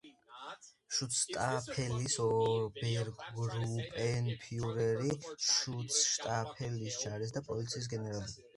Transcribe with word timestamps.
შუცშტაფელის 0.99 2.15
ობერგრუპენფიურერი, 2.23 5.13
შუცშტაფელის 5.51 7.01
ჯარის 7.07 7.39
და 7.41 7.47
პოლიციის 7.53 7.95
გენერალი. 7.97 8.41